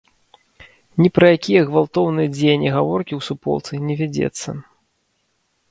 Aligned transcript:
Ні 1.01 1.09
пра 1.17 1.27
якія 1.37 1.61
гвалтоўныя 1.67 2.29
дзеянні 2.35 2.69
гаворкі 2.77 3.13
ў 3.19 3.29
суполцы 3.29 3.73
не 3.91 3.95
вядзецца. 4.03 4.49